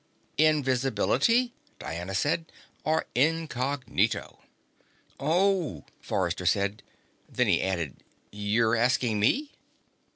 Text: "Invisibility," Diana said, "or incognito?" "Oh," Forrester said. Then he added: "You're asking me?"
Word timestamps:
"Invisibility," 0.39 1.53
Diana 1.77 2.15
said, 2.15 2.51
"or 2.83 3.05
incognito?" 3.13 4.39
"Oh," 5.19 5.85
Forrester 5.99 6.47
said. 6.47 6.81
Then 7.31 7.45
he 7.47 7.61
added: 7.61 7.97
"You're 8.31 8.75
asking 8.75 9.19
me?" 9.19 9.51